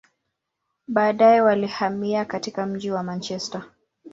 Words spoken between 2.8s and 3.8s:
wa Manchester.